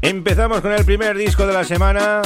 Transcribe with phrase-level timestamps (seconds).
[0.00, 2.22] Empezamos con el primer disco de la semana.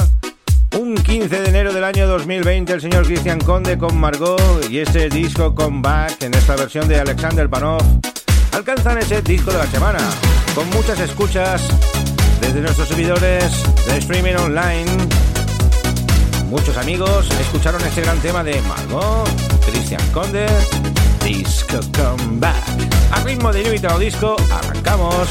[0.79, 5.09] Un 15 de enero del año 2020, el señor Cristian Conde con Margot y ese
[5.09, 7.81] disco Comeback en esta versión de Alexander Panov
[8.51, 9.99] alcanzan ese disco de la semana
[10.55, 11.67] con muchas escuchas
[12.41, 14.91] desde nuestros servidores de streaming online.
[16.49, 19.27] Muchos amigos escucharon este gran tema de Margot,
[19.65, 20.45] Cristian Conde,
[21.23, 22.63] Disco Comeback.
[23.11, 25.27] A ritmo de New Disco, arrancamos.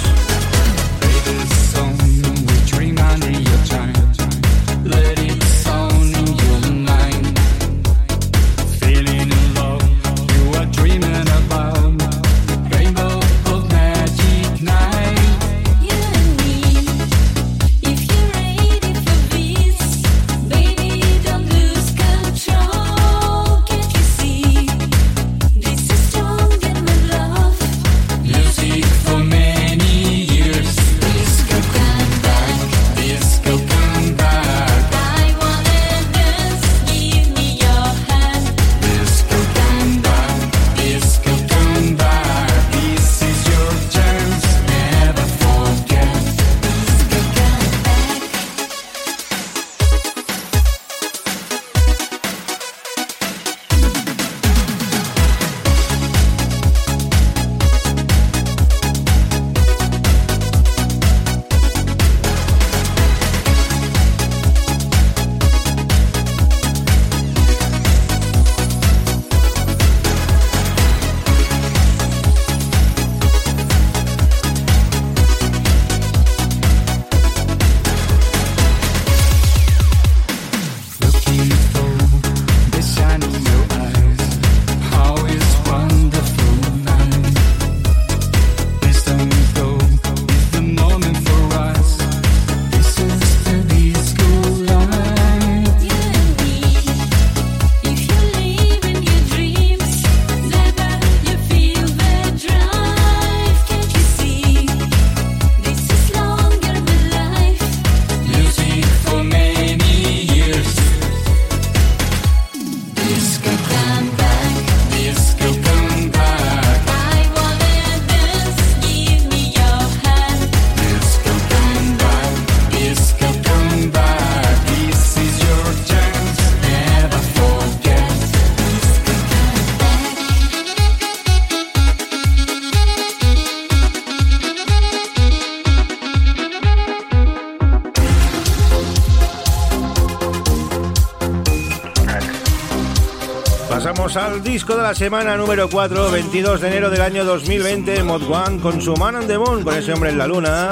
[144.62, 148.80] Disco de la semana número 4, 22 de enero del año 2020, Mod One con
[148.80, 150.70] su Man on the Moon, con ese hombre en la luna.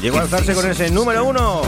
[0.00, 1.62] Llegó a alzarse con ese número 1.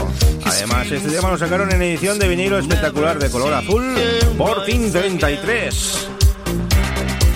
[0.45, 3.85] Además, este tema lo sacaron en edición de vinilo espectacular de color azul
[4.35, 6.09] por fin 33.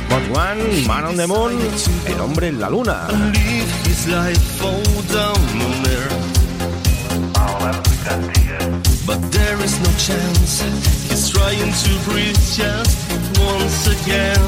[0.09, 1.59] Mod One, Man on the Moon,
[2.07, 3.07] el hombre en la luna.
[9.05, 10.63] But there is no chance.
[11.07, 13.10] He's trying to breathe just
[13.45, 14.43] once again.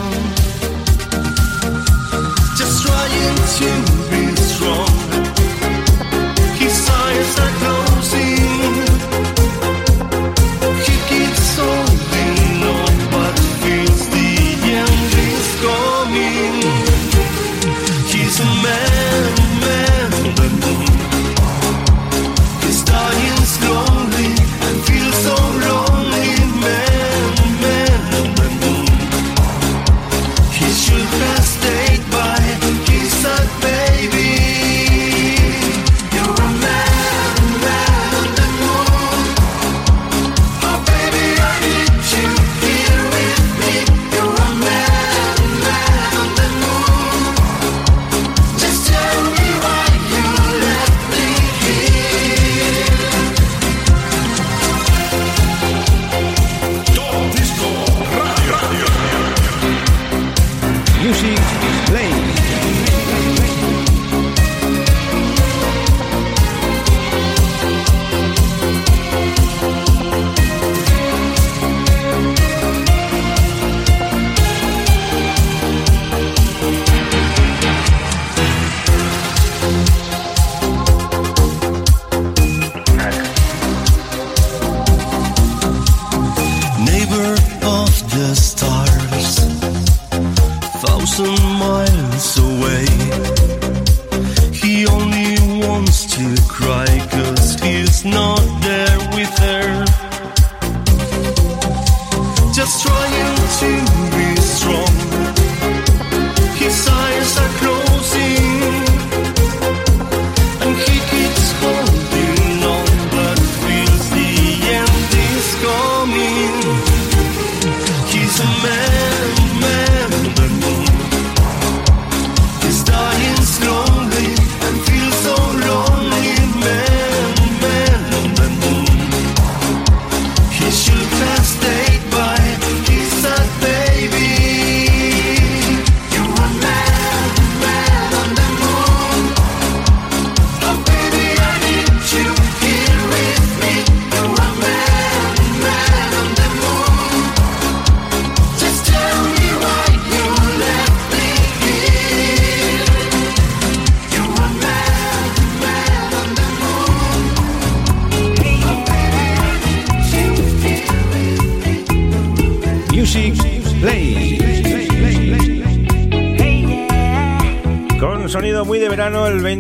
[2.60, 3.70] Just trying to
[4.10, 4.94] be strong.
[6.62, 7.83] His eyes are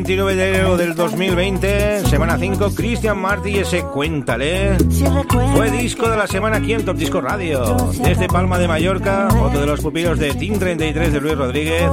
[0.04, 4.76] 29 de enero del 2020, semana 5, Cristian Martí y ese Cuéntale.
[5.56, 7.78] Fue disco de la semana aquí en Top Disco Radio.
[8.04, 11.90] Desde Palma de Mallorca, otro de los pupilos de Team 33 de Luis Rodríguez.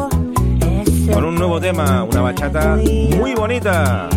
[1.13, 2.77] Con un nuevo tema, una bachata
[3.17, 4.09] muy bonita.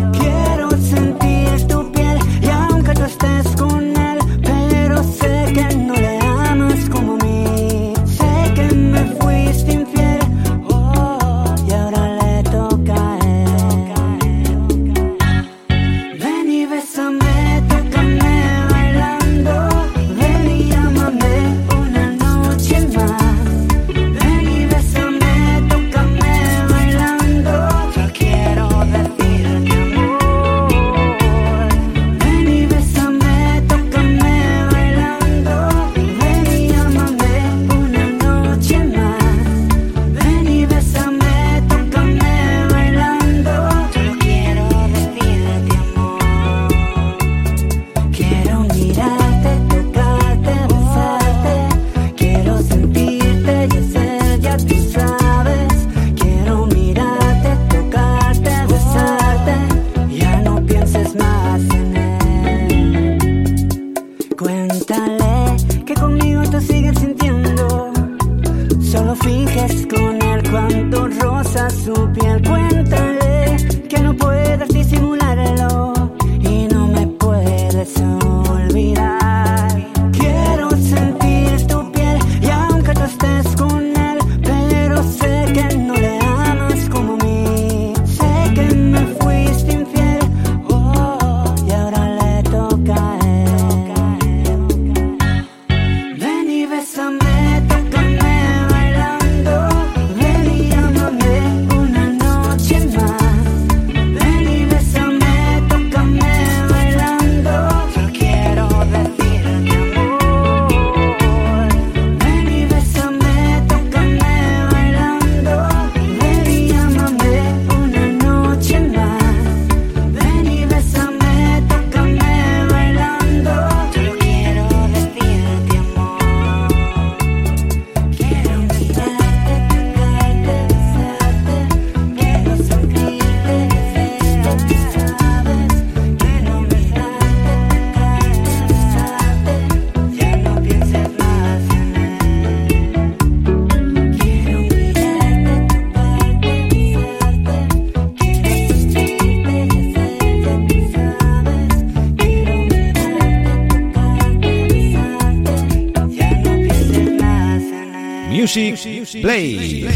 [159.22, 159.86] Play.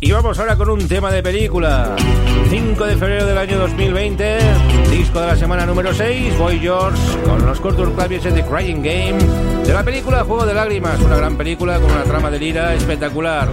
[0.00, 1.96] Y vamos ahora con un tema de película.
[2.50, 4.38] 5 de febrero del año 2020,
[4.90, 9.18] disco de la semana número 6, Boy George, con los cortos clavieses de Crying Game,
[9.64, 13.48] de la película Juego de Lágrimas, una gran película con una trama de lira espectacular,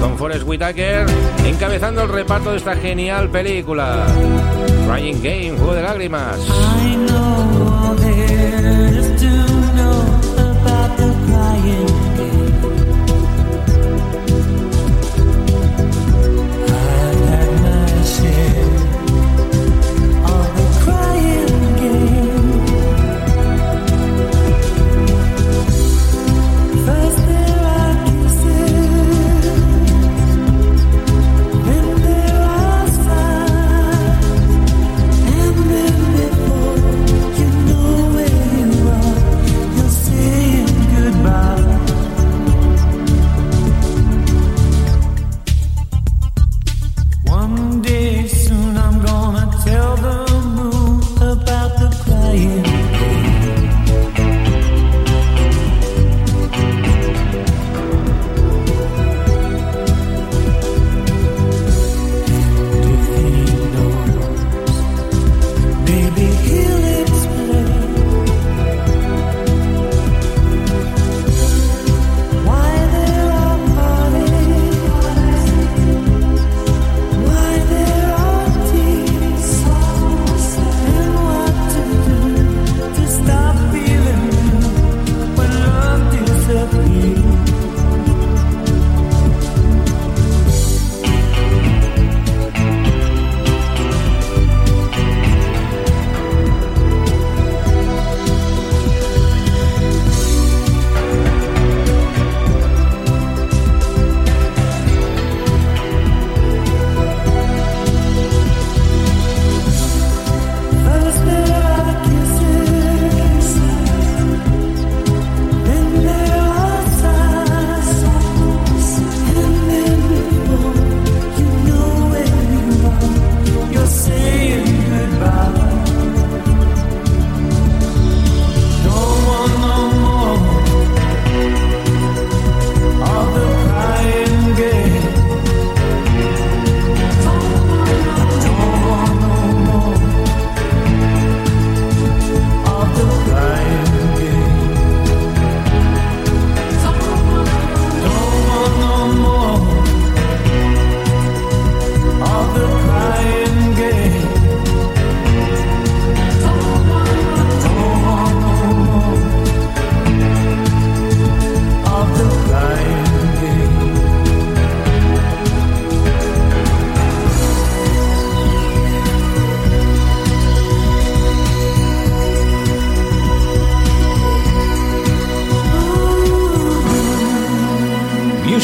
[0.00, 1.06] con Forrest Whitaker
[1.44, 4.06] encabezando el reparto de esta genial película.
[4.88, 6.38] Crying Game, Juego de Lágrimas.
[6.82, 7.71] I know.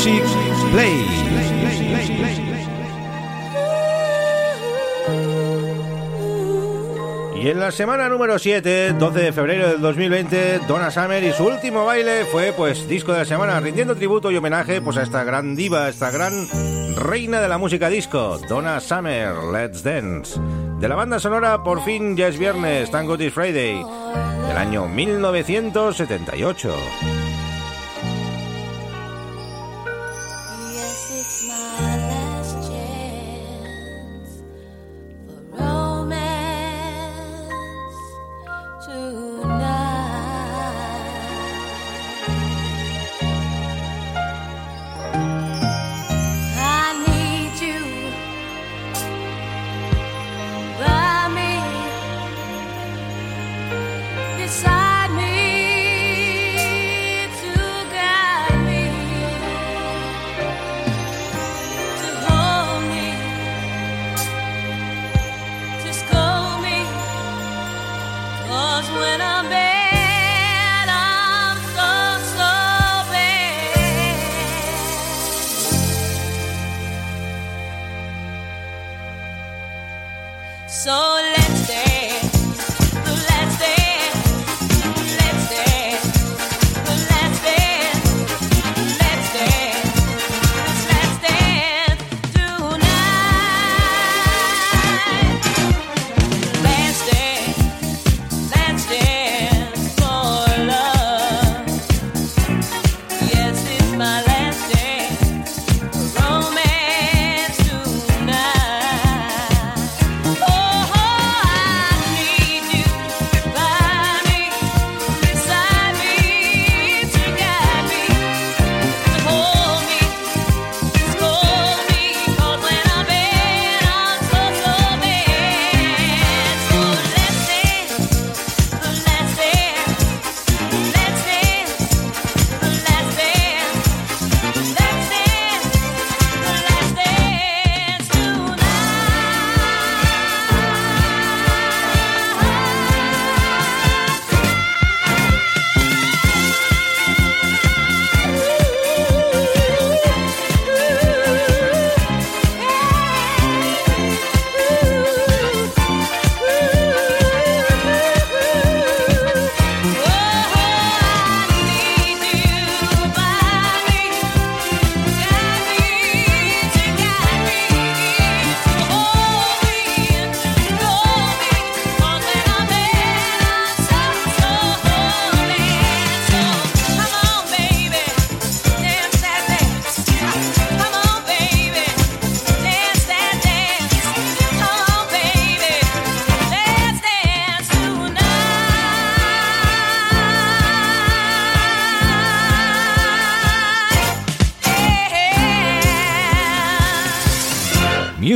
[0.09, 1.05] Music Play.
[7.37, 11.45] Y en la semana número 7, 12 de febrero del 2020, Donna Summer y su
[11.45, 15.25] último baile fue pues disco de la semana, rindiendo tributo y homenaje pues a esta
[15.25, 16.33] gran diva, a esta gran
[16.97, 20.41] reina de la música disco, Donna Summer, Let's Dance.
[20.81, 23.85] De la banda sonora Por fin ya es viernes, Tango This Friday,
[24.49, 27.18] del año 1978.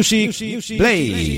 [0.02, 1.36] Music Play.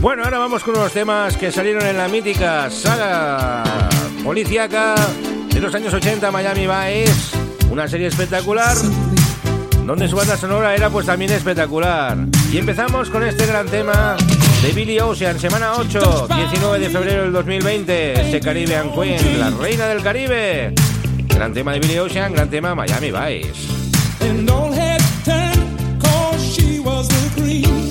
[0.00, 3.62] Bueno, ahora vamos con unos temas que salieron en la mítica saga
[4.24, 4.96] policíaca
[5.48, 7.36] de los años 80, Miami Vice,
[7.70, 8.76] una serie espectacular
[9.86, 12.18] donde su banda sonora era pues también espectacular.
[12.52, 14.16] Y empezamos con este gran tema
[14.60, 19.86] de Billy Ocean, semana 8, 19 de febrero del 2020, este Caribbean Queen, la reina
[19.86, 20.74] del Caribe.
[21.28, 23.80] Gran tema de Billy Ocean, gran tema Miami Vice.
[27.50, 27.89] free.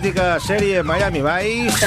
[0.00, 1.86] Mítica serie Miami Vice.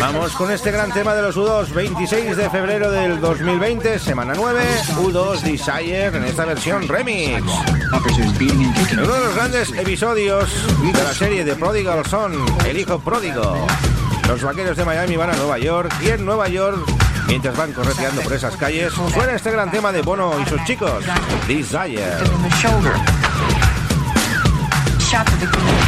[0.00, 4.60] Vamos con este gran tema de los U2, 26 de febrero del 2020, semana 9,
[4.96, 7.42] U2 Desire en esta versión remix.
[8.92, 10.50] Uno de los grandes episodios
[10.82, 12.34] de la serie de Prodigal Son,
[12.66, 13.66] El Hijo Pródigo.
[14.28, 16.84] Los vaqueros de Miami van a Nueva York y en Nueva York,
[17.28, 21.02] mientras van correteando por esas calles, suena este gran tema de Bono y sus chicos,
[21.48, 22.18] Desire.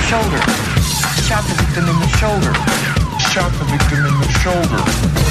[0.07, 0.39] Shoulder.
[1.27, 2.55] Shot the victim in the shoulder.
[3.19, 5.26] shot the victim in the shoulder.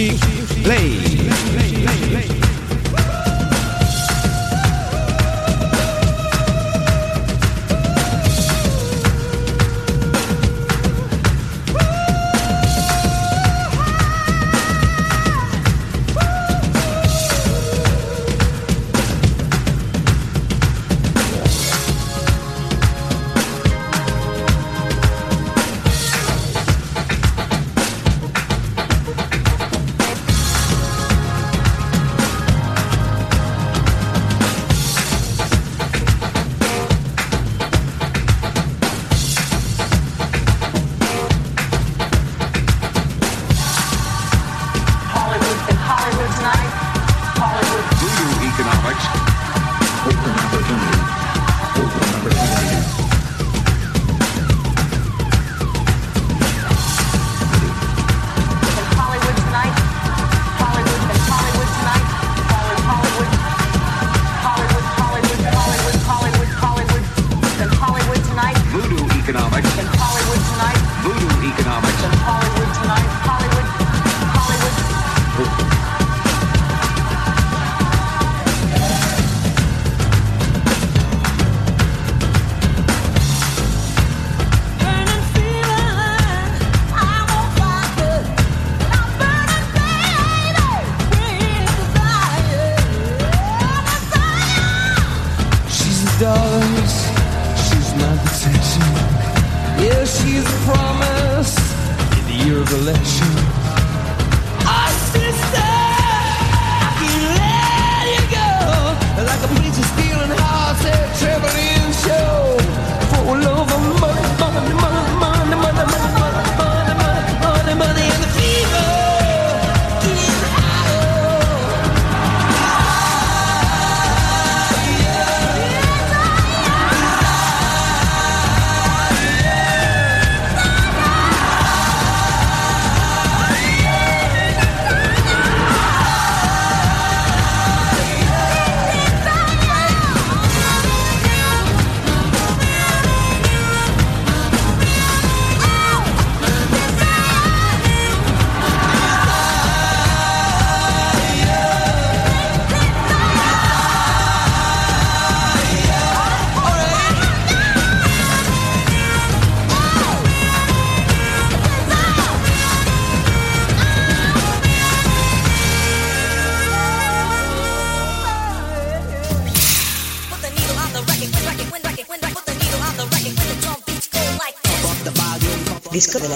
[0.00, 0.29] You.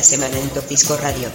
[0.05, 1.29] Semana en Top Disco Radio.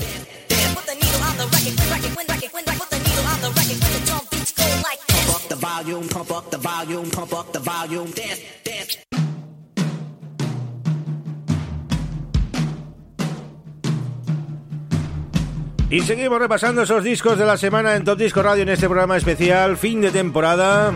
[15.92, 19.18] Y seguimos repasando esos discos de la semana en Top Disco Radio en este programa
[19.18, 20.94] especial, fin de temporada.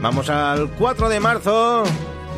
[0.00, 1.82] Vamos al 4 de marzo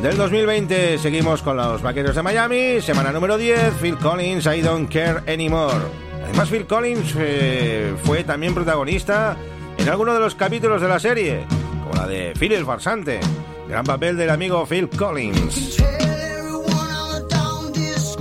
[0.05, 0.99] del 2020.
[0.99, 5.79] Seguimos con los Vaqueros de Miami, semana número 10, Phil Collins, I Don't Care Anymore.
[6.23, 9.35] Además, Phil Collins eh, fue también protagonista
[9.75, 11.47] en alguno de los capítulos de la serie,
[11.81, 13.19] como la de Phil el Farsante.
[13.67, 15.77] Gran papel del amigo Phil Collins.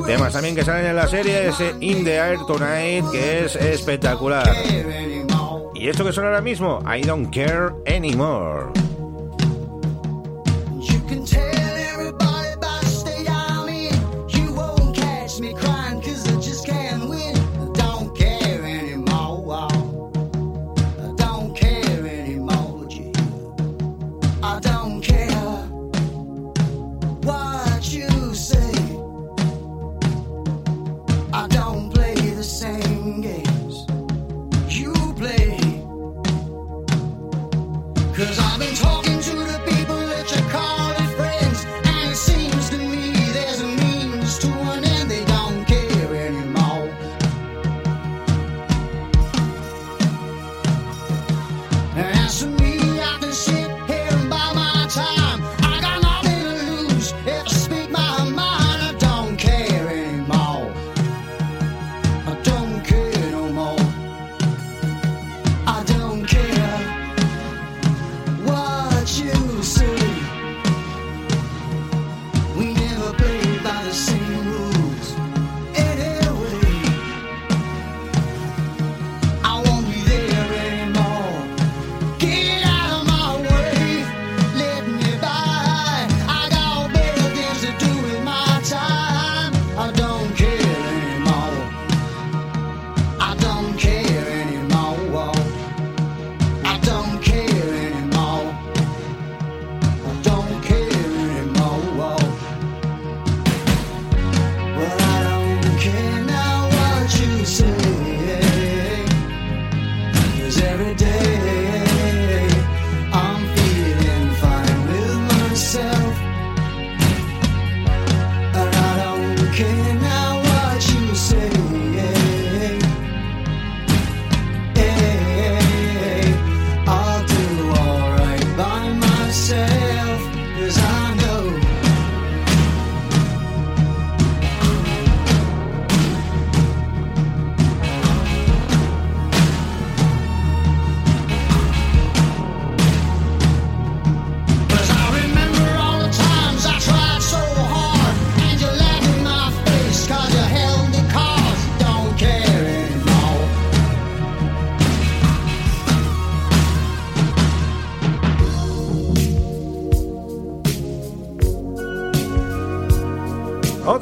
[0.07, 4.51] Temas también que salen en la serie es In the Air Tonight, que es espectacular.
[5.75, 8.94] Y esto que suena ahora mismo, I Don't Care Anymore.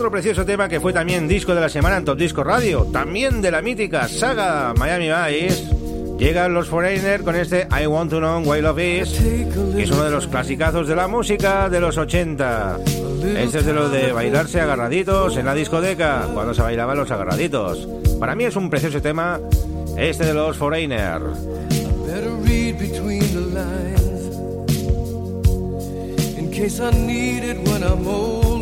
[0.02, 3.40] Otro precioso tema que fue también disco de la semana en Top Disco Radio, también
[3.40, 5.62] de la mítica saga Miami Vice.
[6.18, 9.12] Llegan los Foreigner con este I Want to Know Why Love Is,
[9.76, 12.80] que es uno de los clasicazos de la música de los 80.
[13.38, 17.88] Este es de lo de bailarse agarraditos en la discoteca, cuando se bailaban los agarraditos.
[18.18, 19.38] Para mí es un precioso tema,
[19.96, 21.22] este de los Foreigner.
[26.38, 28.61] In case I need it when I'm older.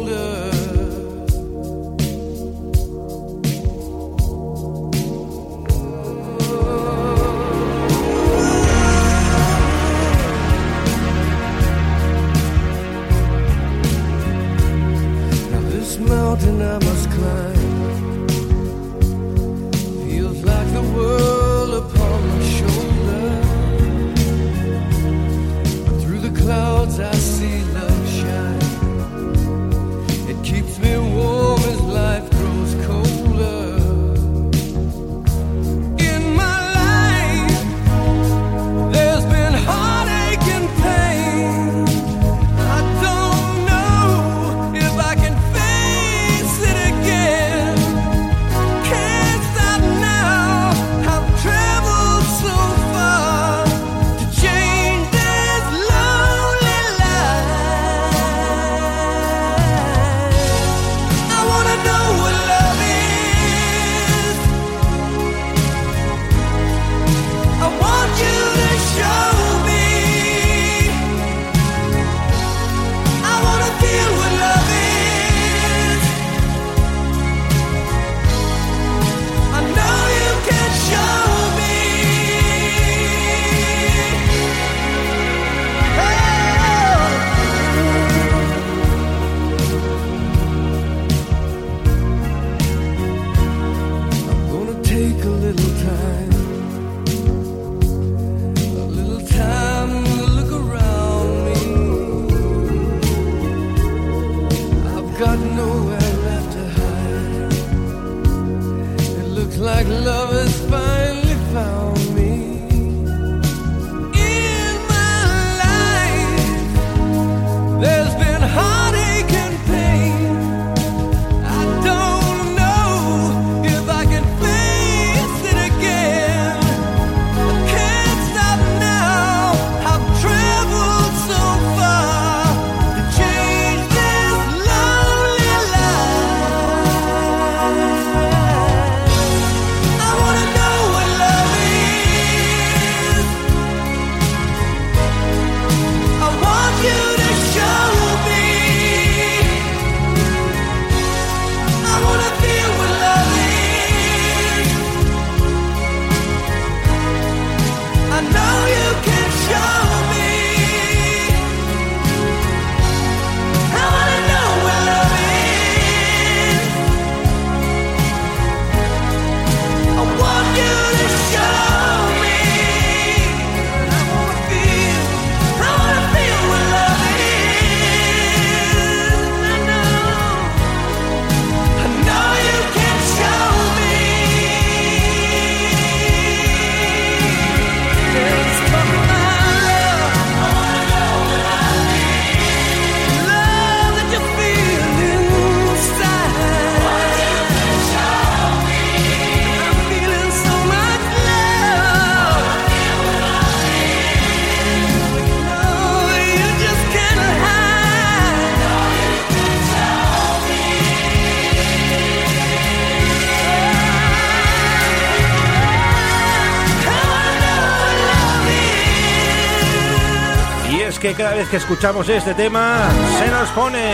[221.20, 223.92] Cada vez que escuchamos este tema, se nos pone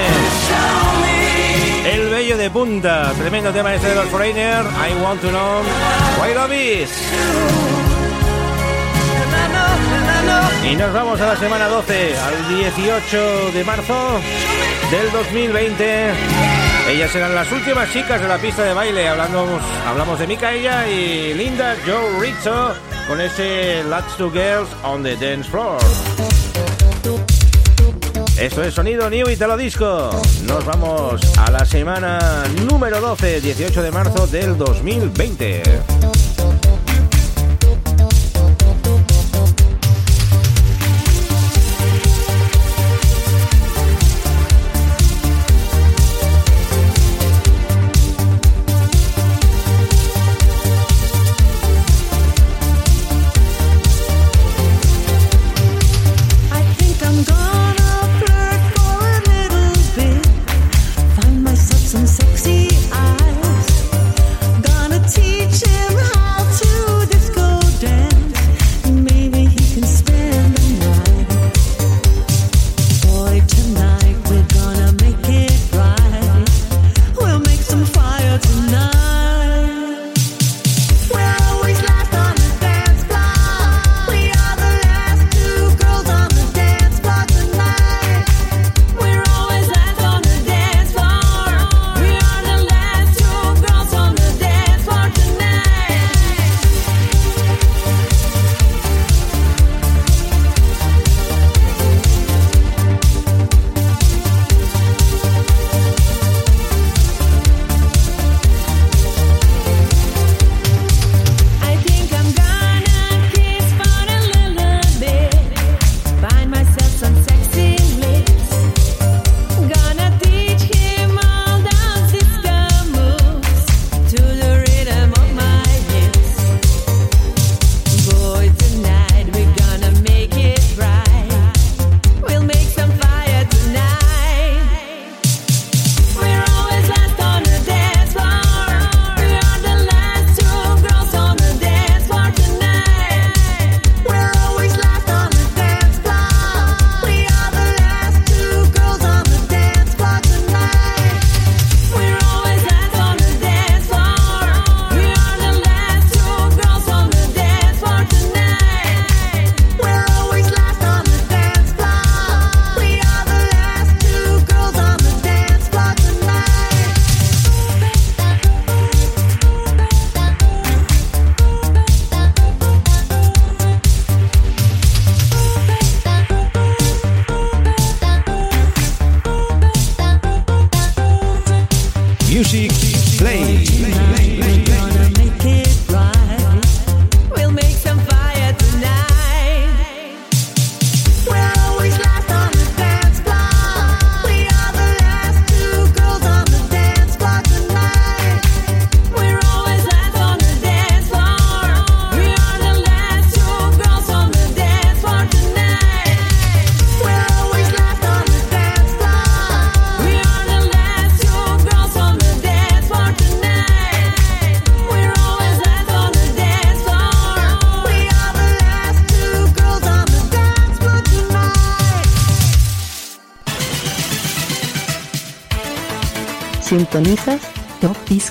[1.92, 3.12] el vello de punta.
[3.18, 4.64] Tremendo tema este de los Foreigner.
[4.64, 5.62] I want to know
[6.20, 6.88] why love is.
[10.70, 14.20] Y nos vamos a la semana 12, al 18 de marzo
[14.92, 16.12] del 2020.
[16.90, 19.08] Ellas eran las últimas chicas de la pista de baile.
[19.08, 22.72] Hablamos, hablamos de Micaela y Linda Joe Rizzo
[23.08, 25.78] con ese Let's Two Girls on the Dance Floor.
[28.46, 30.08] Esto es Sonido New Italo Disco.
[30.44, 35.95] Nos vamos a la semana número 12, 18 de marzo del 2020.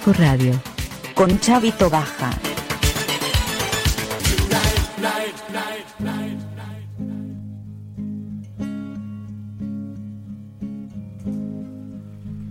[0.05, 0.53] Disco Radio.
[1.15, 2.29] Con Chavito Baja.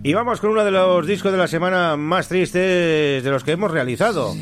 [0.03, 3.53] Y vamos con uno de los discos de la semana más tristes de los que
[3.53, 4.33] hemos realizado.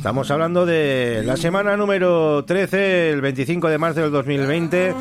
[0.00, 4.94] Estamos hablando de la semana número 13, el 25 de marzo del 2020.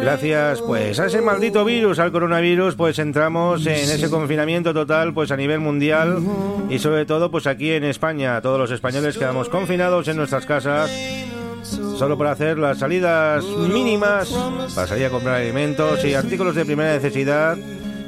[0.00, 5.30] Gracias pues a ese maldito virus, al coronavirus, pues entramos en ese confinamiento total pues
[5.32, 6.18] a nivel mundial
[6.70, 8.40] y sobre todo pues aquí en España.
[8.40, 10.90] Todos los españoles quedamos confinados en nuestras casas
[11.98, 14.30] solo para hacer las salidas mínimas,
[14.74, 17.58] para salir a comprar alimentos y artículos de primera necesidad.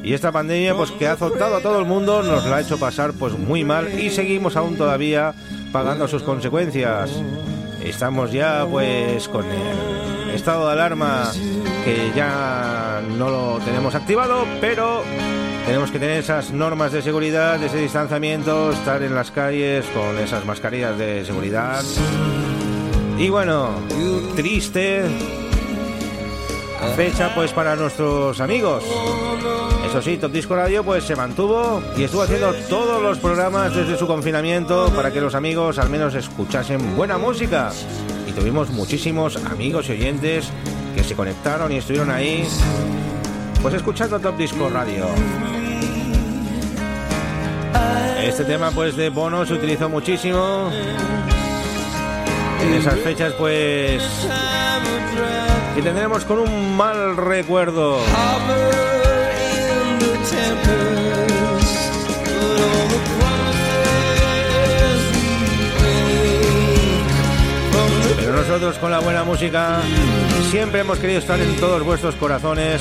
[0.02, 2.78] Y esta pandemia, pues que ha azotado a todo el mundo, nos la ha hecho
[2.78, 5.34] pasar pues muy mal y seguimos aún todavía
[5.74, 7.10] pagando sus consecuencias.
[7.82, 11.32] Estamos ya pues con el estado de alarma
[11.84, 15.02] que ya no lo tenemos activado, pero
[15.66, 20.46] tenemos que tener esas normas de seguridad, ese distanciamiento, estar en las calles con esas
[20.46, 21.82] mascarillas de seguridad.
[23.18, 23.70] Y bueno,
[24.36, 25.02] triste
[26.94, 28.84] fecha pues para nuestros amigos.
[29.94, 33.96] Eso sí, Top Disco Radio pues se mantuvo y estuvo haciendo todos los programas desde
[33.96, 37.70] su confinamiento para que los amigos al menos escuchasen buena música.
[38.26, 40.50] Y tuvimos muchísimos amigos y oyentes
[40.96, 42.44] que se conectaron y estuvieron ahí
[43.62, 45.06] pues escuchando Top Disco Radio.
[48.20, 50.72] Este tema pues de Bono se utilizó muchísimo.
[52.64, 54.02] En esas fechas pues
[55.78, 57.98] y tendremos con un mal recuerdo.
[68.16, 69.80] Pero nosotros con la buena música
[70.50, 72.80] siempre hemos querido estar en todos vuestros corazones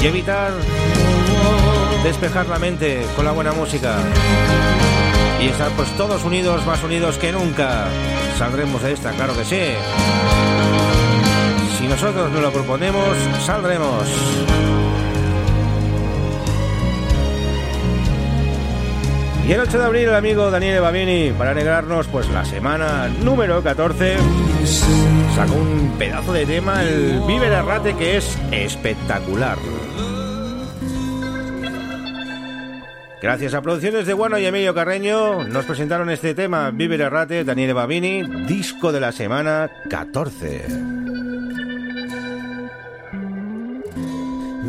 [0.00, 0.52] y evitar
[2.04, 3.96] despejar la mente con la buena música
[5.40, 7.86] y estar pues todos unidos, más unidos que nunca.
[8.38, 9.60] Saldremos de esta, claro que sí.
[11.78, 14.06] Si nosotros nos lo proponemos, saldremos.
[19.46, 23.62] Y el 8 de abril el amigo Daniele Babini, para alegrarnos pues la semana número
[23.62, 24.16] 14,
[25.34, 29.58] sacó un pedazo de tema, el Vive Errate, que es espectacular.
[33.20, 37.72] Gracias a Producciones de Guano y Emilio Carreño, nos presentaron este tema, Vive Errate, Daniele
[37.72, 40.66] Babini, disco de la semana 14.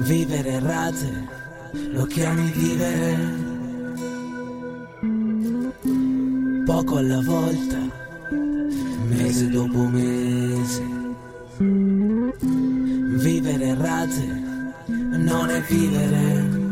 [0.08, 1.14] Vivere errate,
[1.94, 3.53] lo chiami vivere.
[6.66, 7.78] Poco alla volta,
[9.10, 10.82] mese dopo mese.
[13.18, 14.42] Vivere errate,
[14.88, 16.63] non è vivere.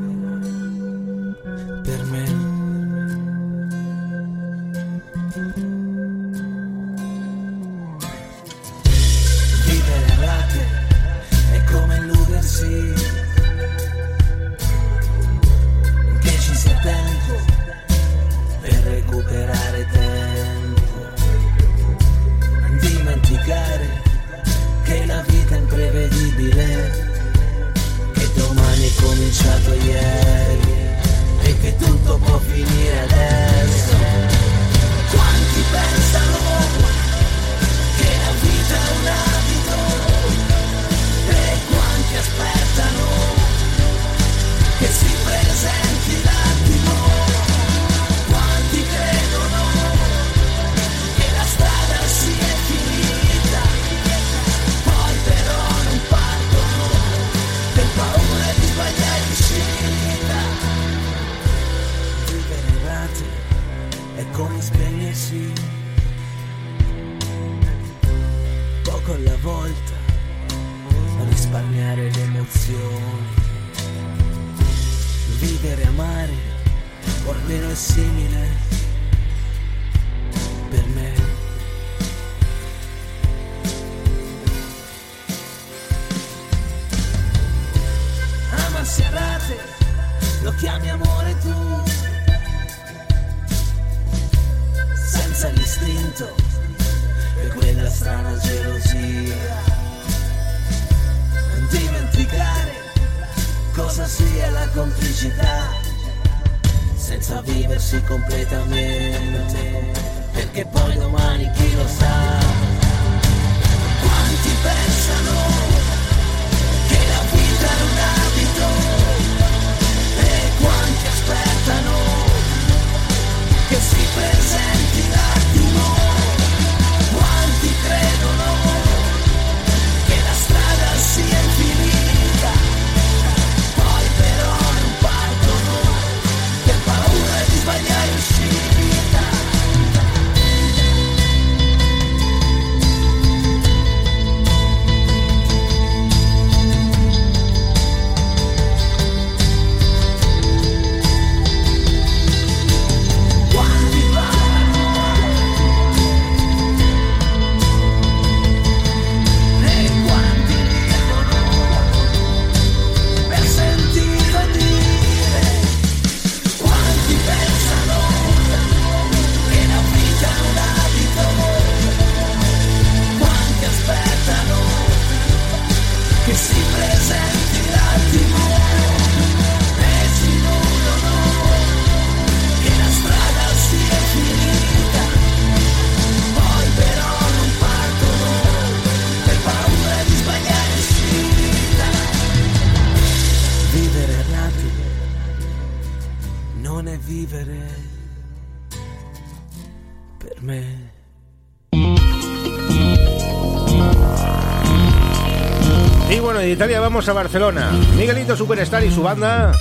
[206.91, 207.71] vamos a Barcelona.
[207.95, 209.53] Miguelito Superstar y su banda,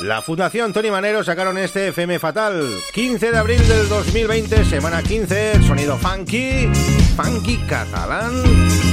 [0.00, 2.68] la Fundación Tony Manero, sacaron este FM Fatal.
[2.92, 6.68] 15 de abril del 2020, semana 15, sonido funky,
[7.16, 8.32] funky catalán.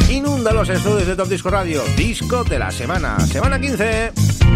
[0.08, 4.49] Inunda los estudios de Top Disco Radio, disco de la semana, semana 15.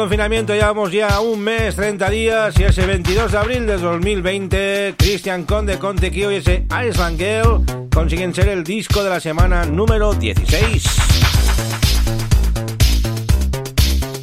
[0.00, 5.44] Confinamiento, llevamos ya un mes, 30 días y ese 22 de abril de 2020, Christian
[5.44, 10.14] Conde con Tequio y ese Iceland Girl consiguen ser el disco de la semana número
[10.14, 10.84] 16.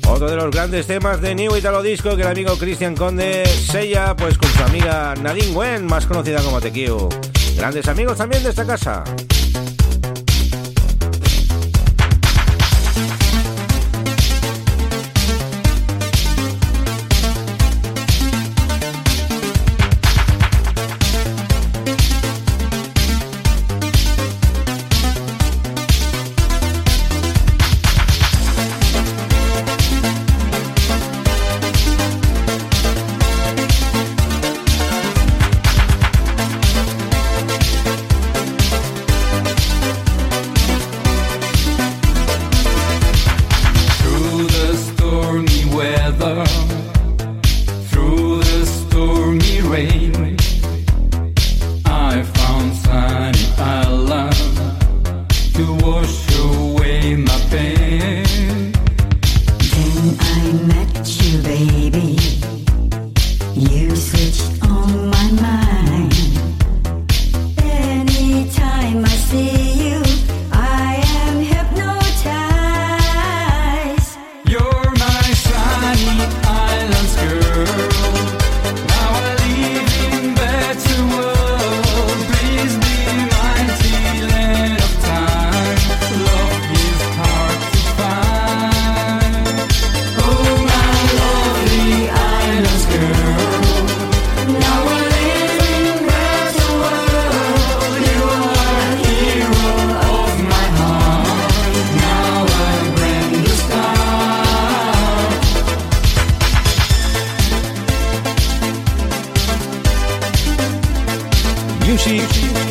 [0.10, 4.16] Otro de los grandes temas de New Italo Disco que el amigo Christian Conde sella
[4.16, 7.08] pues con su amiga Nadine Wen, más conocida como Tequio.
[7.56, 9.04] Grandes amigos también de esta casa.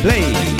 [0.01, 0.56] Play.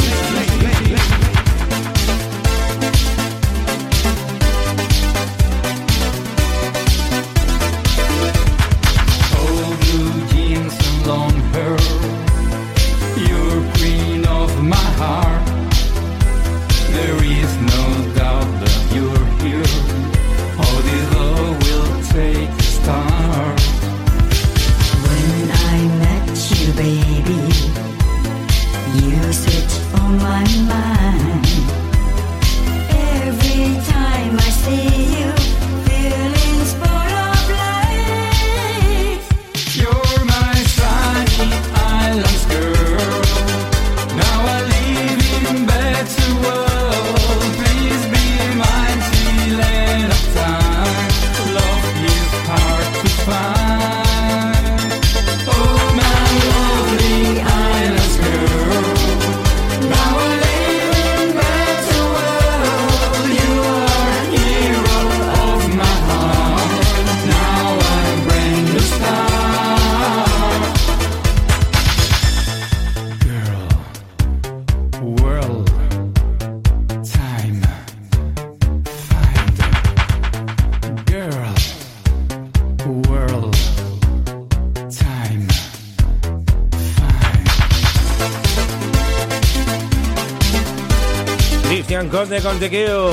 [92.59, 93.11] Tequio.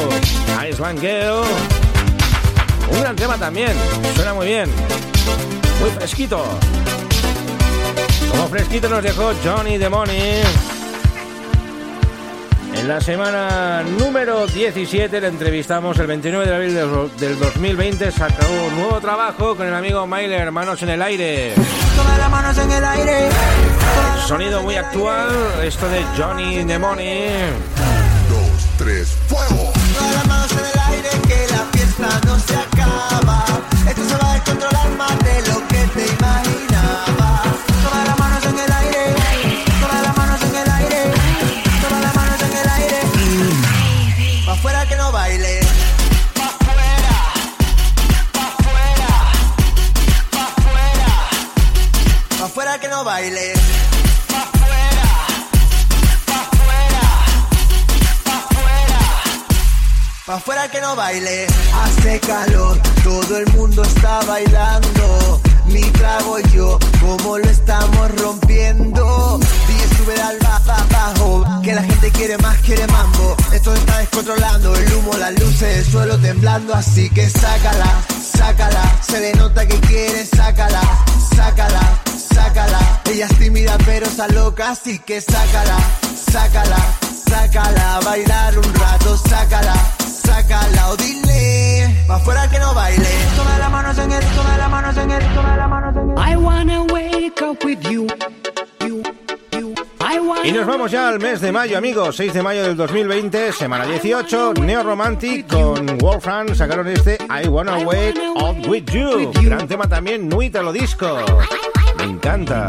[0.68, 1.44] Iceland Girl.
[2.90, 3.72] Un gran tema también.
[4.14, 4.70] Suena muy bien.
[5.80, 6.44] Muy fresquito.
[8.30, 10.42] Como fresquito nos dejó Johnny the Money.
[12.76, 18.10] En la semana número 17 le entrevistamos el 29 de abril del- del 2020.
[18.10, 21.54] Sacó un nuevo trabajo con el amigo Myler, Hermanos en el Aire.
[21.96, 23.28] Todas las manos en el aire.
[24.26, 25.28] Sonido muy actual,
[25.62, 26.64] esto de Johnny.
[26.64, 26.68] Dos,
[28.76, 29.72] tres, fuego.
[29.98, 33.44] Todas las manos en el aire que la fiesta no se acaba.
[33.88, 37.42] Esto se va a descontrolar más de lo que te imaginabas.
[37.84, 39.14] Todas las manos en el aire.
[39.80, 41.12] Todas las manos en el aire.
[41.82, 43.00] Todas las manos en el aire.
[44.46, 45.60] Pa' afuera que no baile.
[46.34, 47.16] Pa' afuera.
[48.32, 49.12] Pa' afuera.
[50.30, 51.08] Pa' afuera.
[52.38, 53.54] Pa' afuera que no baile.
[60.26, 61.46] Pa' afuera que no baile.
[61.82, 65.40] Hace calor, todo el mundo está bailando.
[65.66, 69.38] Mi trago y yo, como lo estamos rompiendo.
[69.68, 73.36] DJ sube al abajo, que la gente quiere más, quiere mambo.
[73.52, 76.74] Esto se está descontrolando, el humo, las luces, el suelo temblando.
[76.74, 78.02] Así que sácala,
[78.34, 78.98] sácala.
[79.06, 80.80] Se le nota que quiere, sácala,
[81.36, 82.00] sácala,
[82.32, 83.02] sácala.
[83.10, 85.76] Ella es tímida pero está loca, así que sácala,
[86.32, 86.78] sácala,
[87.28, 88.00] sácala.
[88.02, 89.93] Bailar un rato, sácala
[90.96, 93.04] dile, pa' afuera que no baile.
[100.44, 102.16] Y nos vamos ya al mes de mayo, amigos.
[102.16, 107.78] 6 de mayo del 2020, semana 18, Neo Romantic con Warfran sacaron este I Wanna
[107.78, 109.32] Wake Up With You.
[109.42, 111.16] Gran tema también, Nuitalo Disco.
[111.96, 112.68] Me encanta.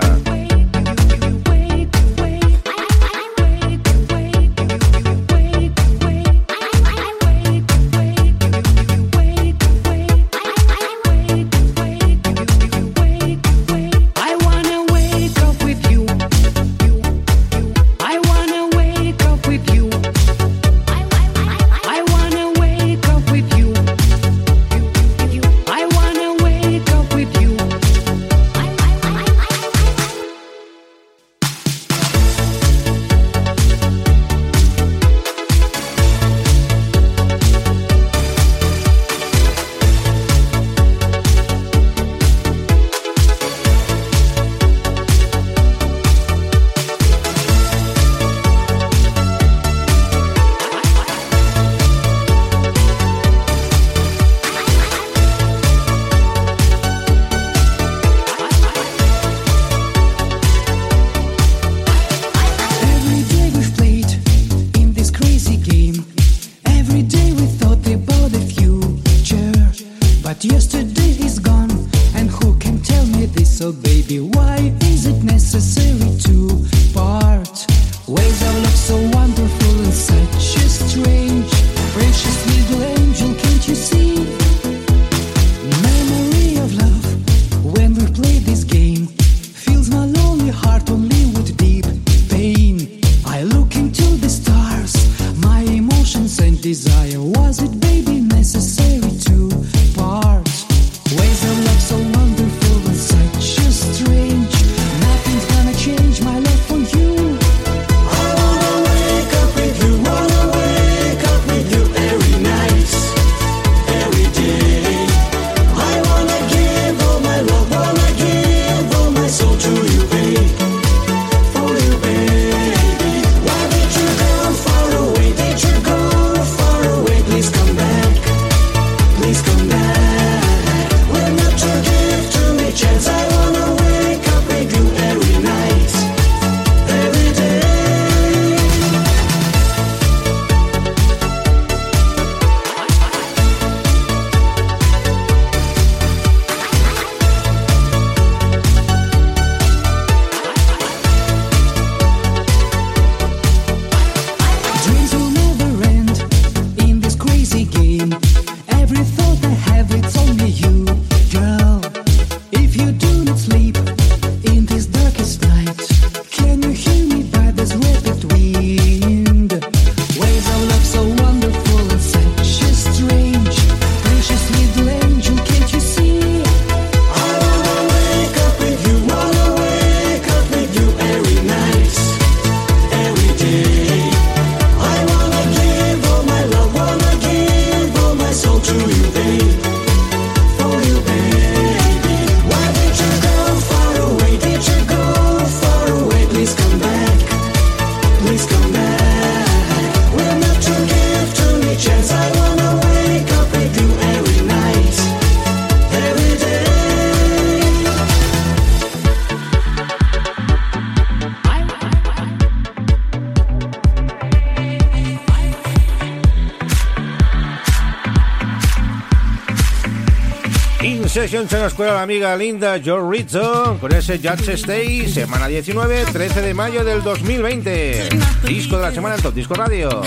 [221.55, 226.41] se nos cuela la amiga linda Joe Rizzo con ese Judge Stay, semana 19, 13
[226.41, 228.09] de mayo del 2020.
[228.45, 230.01] Disco de la semana en Top Disco Radio.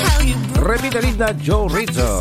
[0.61, 2.21] Repite linda Joe Rizzo.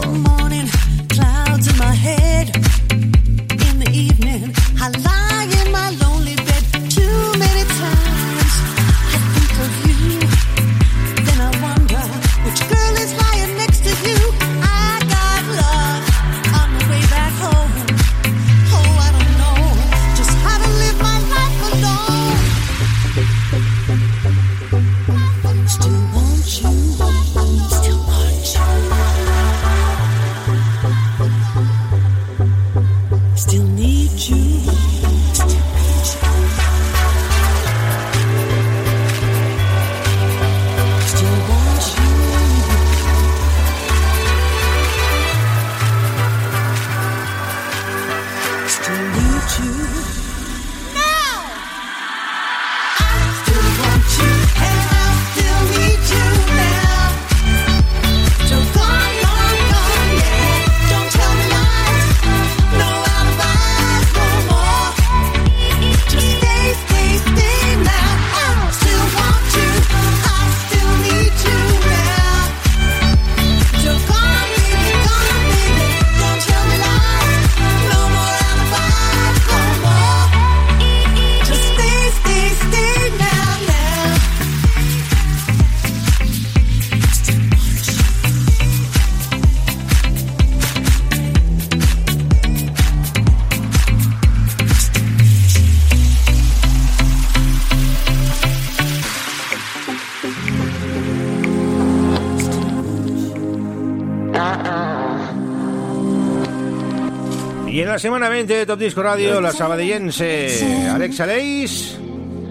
[108.00, 111.98] Semana 20 de Top Disco Radio, la sabadellense Alexa Leis,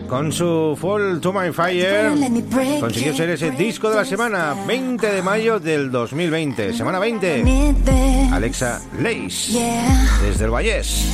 [0.08, 2.10] con su Fall to My Fire,
[2.80, 6.72] consiguió ser ese disco de la semana 20 de mayo del 2020.
[6.72, 7.44] Semana 20,
[8.32, 9.56] Alexa Leis,
[10.22, 11.06] desde el Vallés.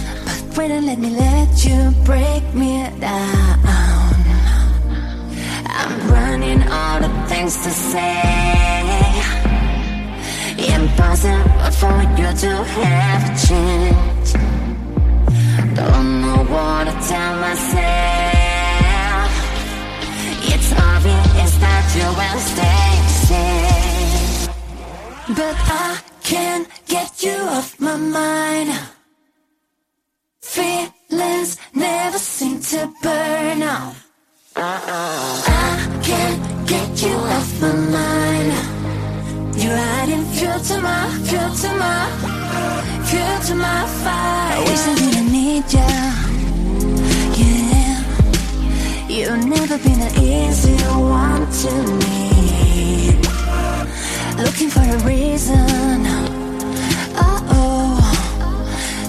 [16.52, 17.82] To tell myself.
[20.52, 22.92] It's obvious that you will stay
[23.26, 24.48] safe.
[25.28, 28.70] But I can't get you off my mind.
[30.40, 33.94] Feelings never seem to burn out.
[34.56, 38.52] I can't get you off my mind.
[39.56, 42.00] You're adding fuel to my, fuel to my,
[43.08, 44.56] fuel to my fire.
[44.56, 46.31] I wish I didn't need ya.
[49.54, 51.70] Never been an easy one to
[52.02, 53.18] need.
[54.38, 56.06] Looking for a reason.
[57.14, 57.98] Uh oh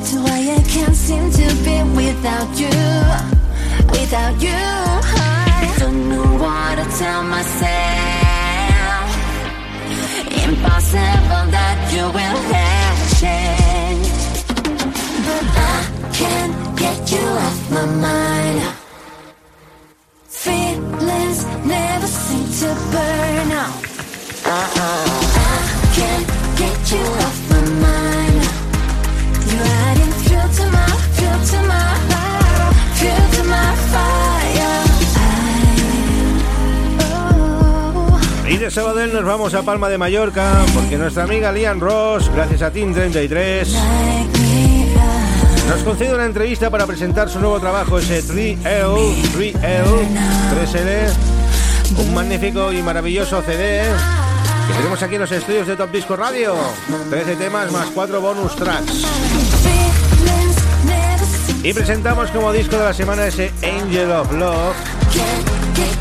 [0.08, 2.78] to why I can't seem to be without you,
[3.96, 4.64] without you.
[5.60, 7.74] I don't know what to tell myself.
[10.48, 14.48] Impossible that you will have changed,
[15.26, 15.80] but I
[16.20, 18.83] can't get you off my mind.
[22.64, 23.76] To burn out.
[24.46, 24.58] I
[25.96, 28.44] can't get you off my mind.
[29.52, 30.88] You're adding fuel to my,
[31.18, 31.86] fuel to my,
[33.00, 34.76] fuel to my fire.
[38.50, 42.62] Y de Sabadell nos vamos a Palma de Mallorca, porque nuestra amiga Lian Ross, gracias
[42.62, 43.68] a Team33,
[45.68, 50.08] nos concede una entrevista para presentar su nuevo trabajo, ese 3L, 3L,
[50.54, 51.33] 3L,
[51.98, 53.84] un magnífico y maravilloso CD
[54.68, 56.56] que tenemos aquí en los estudios de Top Disco Radio.
[57.10, 59.06] 13 temas más 4 bonus tracks.
[61.64, 64.76] Y presentamos como disco de la semana ese Angel of Love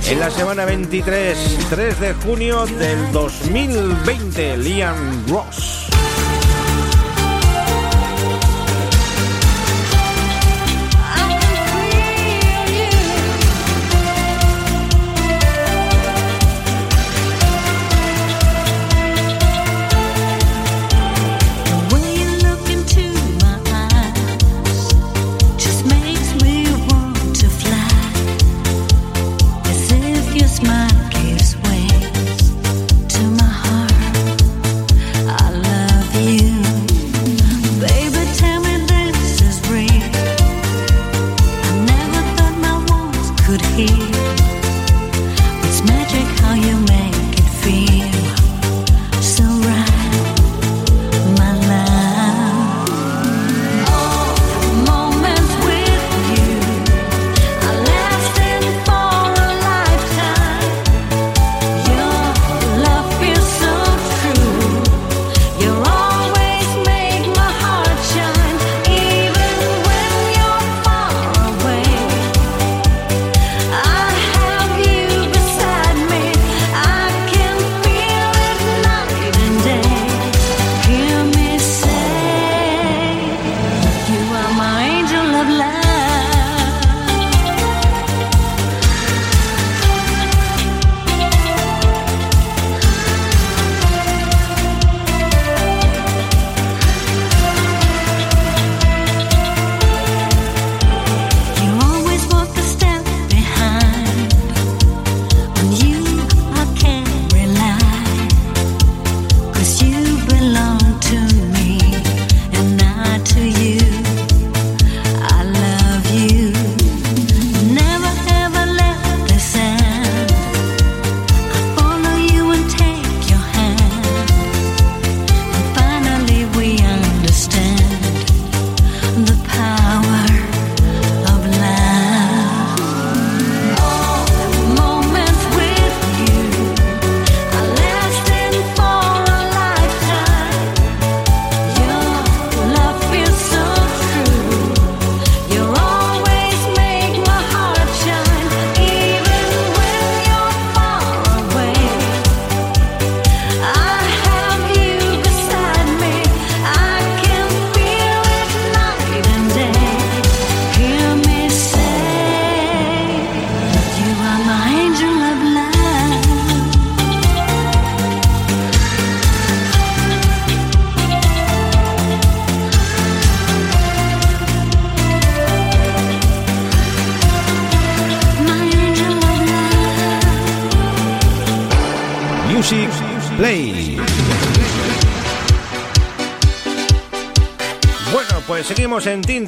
[0.09, 5.82] en la semana 23, 3 de junio del 2020, Liam Ross.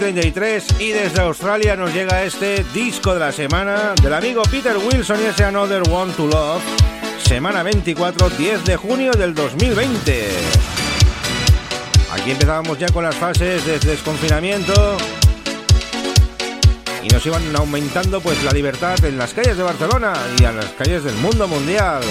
[0.05, 5.18] 33 y desde Australia nos llega este disco de la semana del amigo Peter Wilson
[5.22, 6.62] y ese Another One to Love.
[7.26, 10.28] Semana 24, 10 de junio del 2020.
[12.12, 14.98] Aquí empezábamos ya con las fases de desconfinamiento
[17.02, 20.68] y nos iban aumentando pues la libertad en las calles de Barcelona y en las
[20.72, 22.02] calles del mundo mundial.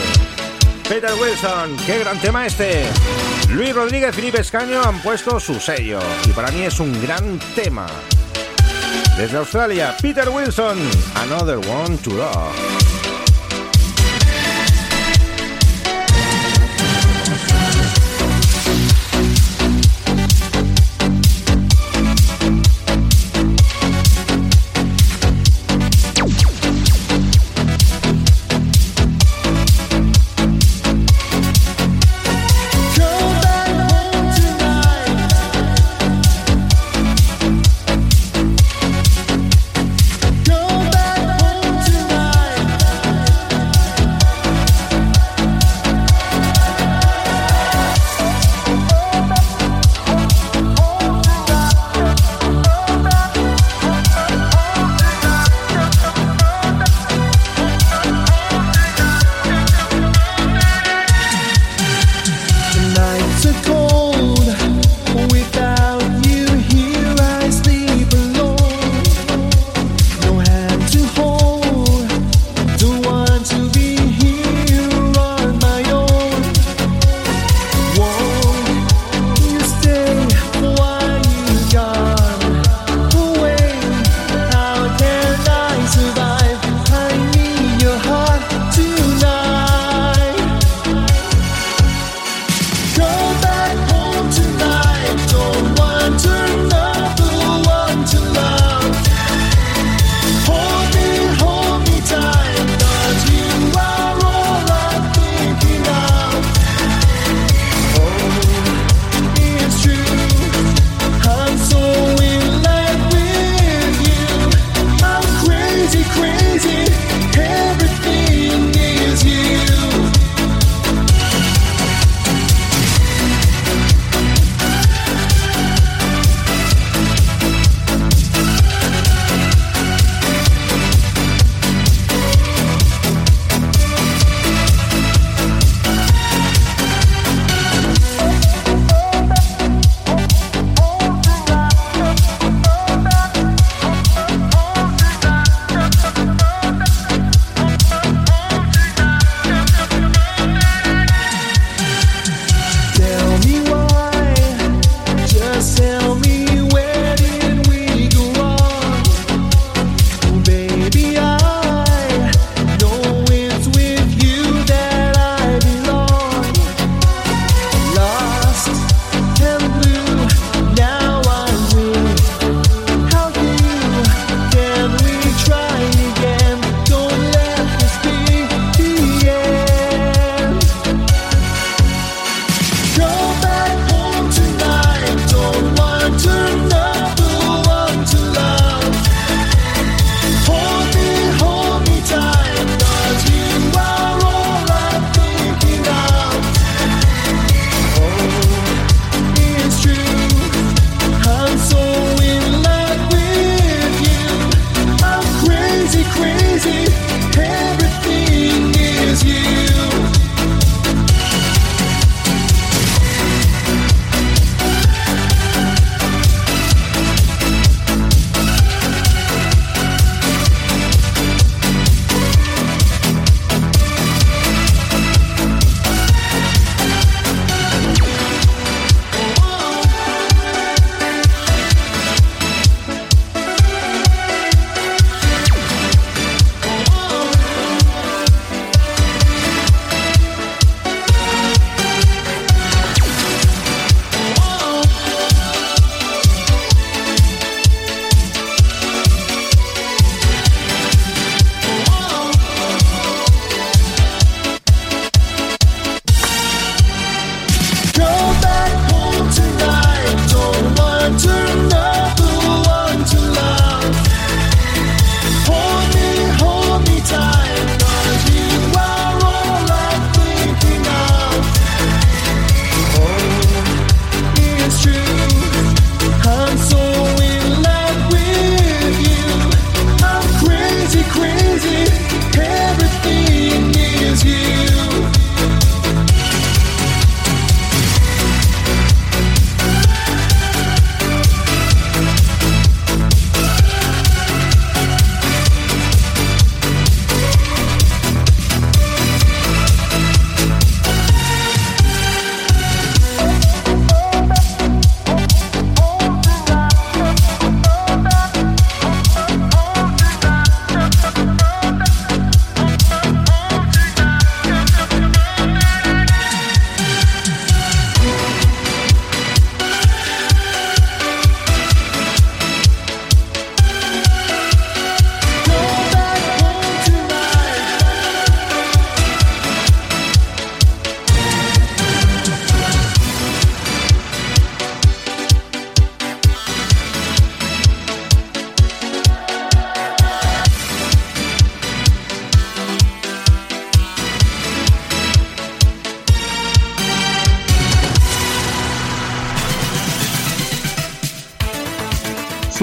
[0.88, 2.86] Peter Wilson, qué gran tema este.
[3.50, 7.40] Luis Rodríguez y Felipe Escaño han puesto su sello y para mí es un gran
[7.56, 7.88] tema.
[9.18, 10.78] Desde Australia, Peter Wilson,
[11.16, 12.63] Another One to Love.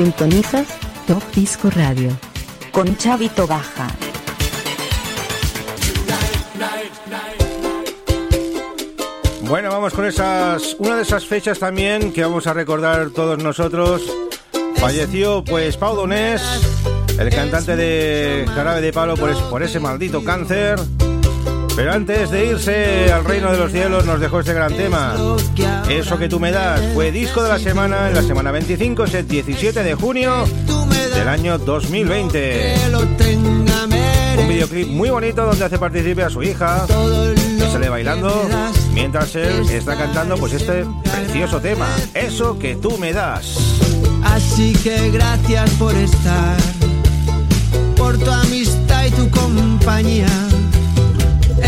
[0.01, 0.67] Sintonizas
[1.07, 2.09] Top Disco Radio.
[2.73, 3.87] Con Chavito Baja.
[9.43, 10.75] Bueno, vamos con esas.
[10.79, 14.03] Una de esas fechas también que vamos a recordar todos nosotros.
[14.77, 16.41] Falleció, pues, Pau Donés,
[17.19, 20.79] el cantante de Jarabe de Palo, por, es- por ese maldito cáncer.
[21.77, 25.15] Pero antes de irse al reino de los cielos, nos dejó este gran tema.
[25.89, 29.15] Eso que tú me das fue disco de la semana en la semana 25, es
[29.15, 30.45] el 17 de junio
[31.15, 32.75] del año 2020.
[34.39, 38.49] Un videoclip muy bonito donde hace participe a su hija, que sale bailando,
[38.93, 43.57] mientras él está cantando pues este precioso tema, Eso que tú me das.
[44.23, 46.57] Así que gracias por estar,
[47.97, 50.29] por tu amistad y tu compañía.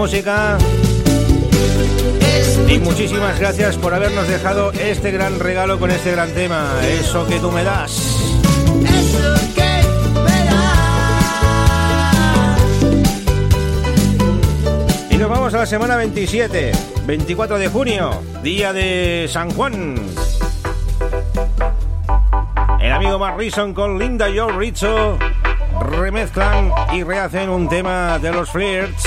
[0.00, 0.56] música.
[2.66, 7.38] Y muchísimas gracias por habernos dejado este gran regalo con este gran tema, Eso que
[7.38, 7.92] tú me das.
[7.92, 9.82] Eso que
[10.24, 11.52] me das.
[15.10, 16.72] Y nos vamos a la semana 27,
[17.04, 19.96] 24 de junio, día de San Juan.
[22.80, 25.18] El amigo Mark Rison con Linda Joe Rizzo
[25.90, 29.04] remezclan y rehacen un tema de los Flirts,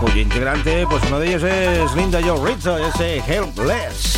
[0.00, 4.14] cuyo integrante, pues uno de ellos es Linda Joe Rizzo, ese Helpless.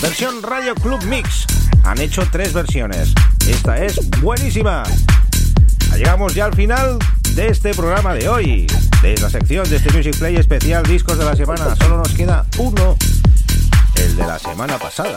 [0.00, 1.46] Versión Radio Club Mix.
[1.82, 3.12] Han hecho tres versiones.
[3.48, 4.84] Esta es buenísima.
[5.96, 6.98] Llegamos ya al final
[7.34, 8.66] de este programa de hoy,
[9.02, 11.74] de la sección de este Music Play especial Discos de la Semana.
[11.74, 12.96] Solo nos queda uno,
[13.96, 15.16] el de la semana pasada.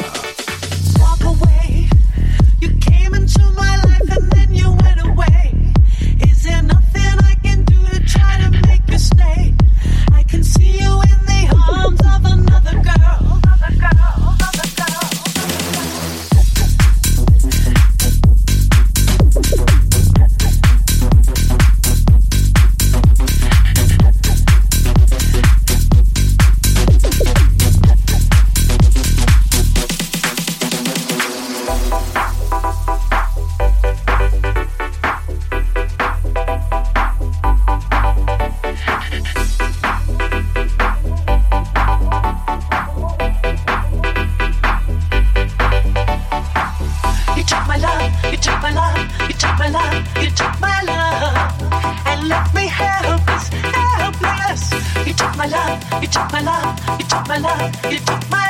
[56.18, 58.47] Took my love, you took my love, you took my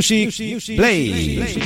[0.00, 1.56] Music, Play.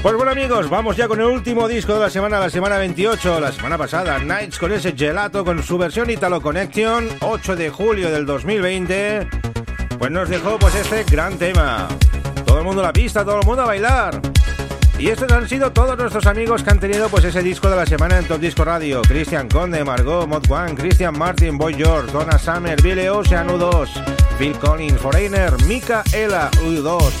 [0.00, 3.40] Pues bueno amigos, vamos ya con el último disco de la semana, la semana 28,
[3.40, 8.12] la semana pasada, Nights con ese gelato con su versión Italo Connection, 8 de julio
[8.12, 9.26] del 2020,
[9.98, 11.88] pues nos dejó pues este gran tema.
[12.46, 14.20] Todo el mundo a la pista, todo el mundo a bailar.
[14.98, 17.84] Y estos han sido todos nuestros amigos que han tenido pues ese disco de la
[17.84, 19.02] semana en Top Disco Radio.
[19.02, 23.88] Cristian Conde, Margot, Mod One, Christian Martin, Boy George, Donna Summer, Billy Ocean U2,
[24.38, 27.12] Phil Collins, Foreigner, Mika Ela U2,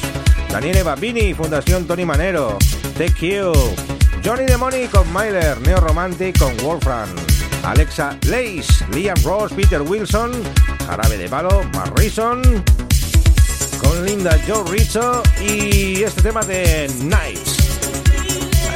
[0.50, 2.58] Daniele Babini, Fundación Tony Manero,
[2.96, 3.52] TQ,
[4.24, 7.08] Johnny Demoni con Myler, Neo Romantic con Wolfram,
[7.64, 10.30] Alexa Lace, Liam Ross, Peter Wilson,
[10.86, 12.40] Jarabe de Palo, Marrison,
[13.82, 17.43] con Linda Joe Rizzo y este tema de Nights.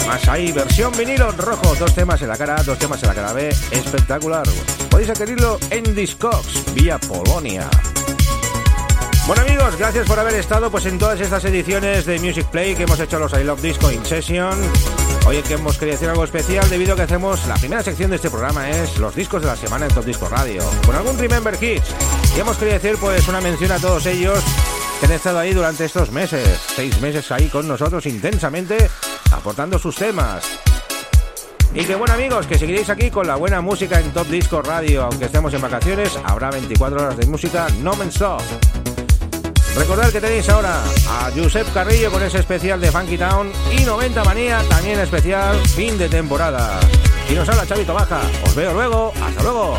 [0.08, 3.34] Además hay versión vinilo rojo, dos temas en la cara, dos temas en la cara
[3.34, 4.46] B, espectacular.
[4.88, 7.68] Podéis adquirirlo en Discogs, vía Polonia.
[9.26, 12.84] Bueno amigos, gracias por haber estado pues en todas estas ediciones de Music Play que
[12.84, 14.58] hemos hecho los I Love Disco in Session.
[15.26, 18.16] Hoy que hemos querido hacer algo especial debido a que hacemos la primera sección de
[18.16, 20.62] este programa es los discos de la semana en Top Disco Radio.
[20.86, 21.94] Con algún Remember Hits.
[22.34, 24.42] Y hemos querido decir pues una mención a todos ellos
[25.00, 26.58] que han estado ahí durante estos meses.
[26.74, 28.88] Seis meses ahí con nosotros intensamente
[29.32, 30.44] aportando sus temas.
[31.74, 35.04] Y que bueno amigos, que seguiréis aquí con la buena música en Top Disco Radio.
[35.04, 38.42] Aunque estemos en vacaciones, habrá 24 horas de música no stop.
[39.76, 44.24] Recordad que tenéis ahora a Josep Carrillo con ese especial de Funky Town y 90
[44.24, 46.80] Manía, también especial fin de temporada.
[47.30, 48.20] Y nos habla Chavito Baja.
[48.44, 49.12] Os veo luego.
[49.22, 49.78] Hasta luego.